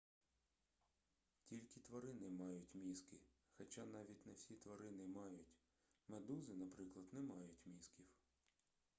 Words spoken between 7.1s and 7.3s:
не